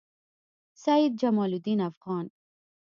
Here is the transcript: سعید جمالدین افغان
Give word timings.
سعید 0.83 1.13
جمالدین 1.21 1.79
افغان 1.89 2.25